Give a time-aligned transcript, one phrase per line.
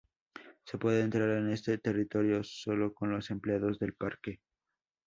[0.65, 4.39] Se puede entrar en este territorio sólo con los empleados del parque.